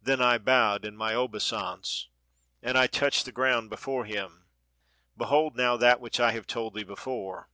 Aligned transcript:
"Then 0.00 0.22
I 0.22 0.38
bowed, 0.38 0.86
in 0.86 0.96
my 0.96 1.14
obeisance, 1.14 2.08
and 2.62 2.78
I 2.78 2.86
touched 2.86 3.26
the 3.26 3.30
ground 3.30 3.68
before 3.68 4.06
him. 4.06 4.46
'Behold 5.18 5.54
now 5.54 5.76
that 5.76 6.00
which 6.00 6.18
I 6.18 6.32
have 6.32 6.46
told 6.46 6.72
thee 6.72 6.82
before. 6.82 7.50